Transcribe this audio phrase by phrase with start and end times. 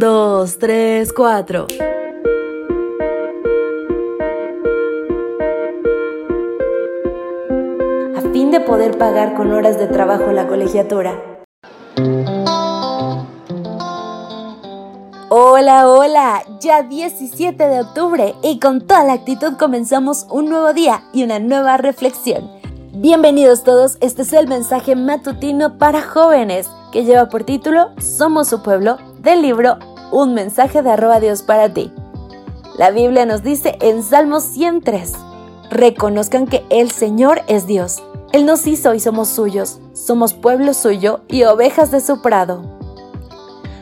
[0.00, 1.66] 2, 3, 4.
[8.16, 11.22] A fin de poder pagar con horas de trabajo la colegiatura.
[15.28, 21.02] Hola, hola, ya 17 de octubre y con toda la actitud comenzamos un nuevo día
[21.12, 22.50] y una nueva reflexión.
[22.94, 28.62] Bienvenidos todos, este es el mensaje matutino para jóvenes que lleva por título Somos su
[28.62, 29.78] pueblo del libro
[30.12, 31.92] Un mensaje de arroba Dios para ti.
[32.76, 35.14] La Biblia nos dice en Salmos 103,
[35.70, 38.02] reconozcan que el Señor es Dios.
[38.32, 42.62] Él nos hizo y somos suyos, somos pueblo suyo y ovejas de su prado.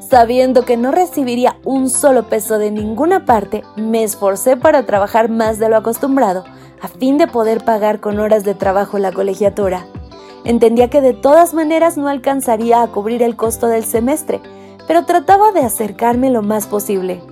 [0.00, 5.58] Sabiendo que no recibiría un solo peso de ninguna parte, me esforcé para trabajar más
[5.58, 6.44] de lo acostumbrado,
[6.80, 9.86] a fin de poder pagar con horas de trabajo la colegiatura.
[10.44, 14.40] Entendía que de todas maneras no alcanzaría a cubrir el costo del semestre,
[14.86, 17.22] pero trataba de acercarme lo más posible.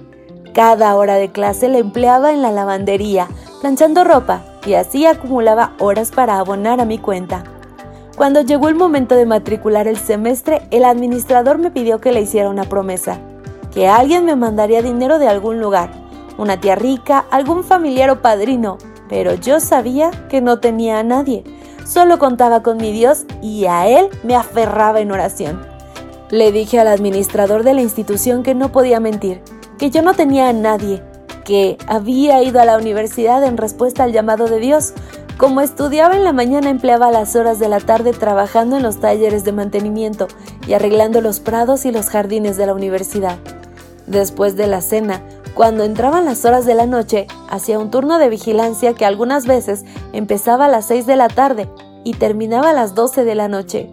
[0.54, 3.28] Cada hora de clase la empleaba en la lavandería,
[3.60, 7.44] planchando ropa, y así acumulaba horas para abonar a mi cuenta.
[8.16, 12.50] Cuando llegó el momento de matricular el semestre, el administrador me pidió que le hiciera
[12.50, 13.18] una promesa,
[13.72, 15.90] que alguien me mandaría dinero de algún lugar,
[16.36, 18.78] una tía rica, algún familiar o padrino,
[19.08, 21.44] pero yo sabía que no tenía a nadie,
[21.86, 25.71] solo contaba con mi Dios y a Él me aferraba en oración.
[26.32, 29.42] Le dije al administrador de la institución que no podía mentir,
[29.76, 31.02] que yo no tenía a nadie,
[31.44, 34.94] que había ido a la universidad en respuesta al llamado de Dios,
[35.36, 39.44] como estudiaba en la mañana empleaba las horas de la tarde trabajando en los talleres
[39.44, 40.26] de mantenimiento
[40.66, 43.36] y arreglando los prados y los jardines de la universidad.
[44.06, 45.20] Después de la cena,
[45.52, 49.84] cuando entraban las horas de la noche, hacía un turno de vigilancia que algunas veces
[50.14, 51.68] empezaba a las 6 de la tarde
[52.04, 53.92] y terminaba a las 12 de la noche.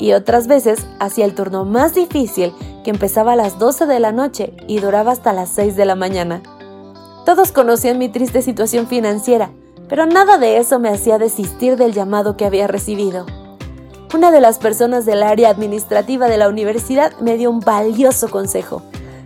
[0.00, 4.10] Y otras veces hacía el turno más difícil que empezaba a las 12 de la
[4.10, 6.42] noche y duraba hasta las 6 de la mañana.
[7.24, 9.52] Todos conocían mi triste situación financiera
[9.90, 13.26] pero nada de eso me hacía desistir del llamado que había recibido.
[14.14, 18.82] Una de las personas del área administrativa de la universidad me dio un valioso consejo.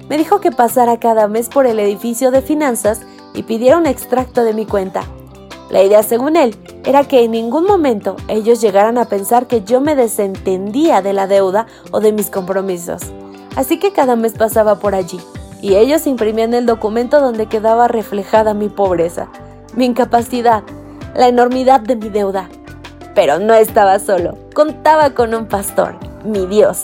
[0.09, 3.03] Me dijo que pasara cada mes por el edificio de finanzas
[3.35, 5.05] y pidiera un extracto de mi cuenta.
[5.71, 6.55] La idea, según él,
[6.85, 11.27] era que en ningún momento ellos llegaran a pensar que yo me desentendía de la
[11.27, 13.03] deuda o de mis compromisos.
[13.57, 15.21] Así que cada mes pasaba por allí,
[15.63, 19.29] y ellos imprimían el documento donde quedaba reflejada mi pobreza
[19.77, 20.63] mi incapacidad,
[21.15, 22.49] la enormidad de mi deuda.
[23.15, 26.83] Pero no estaba solo, contaba con un pastor, mi Dios.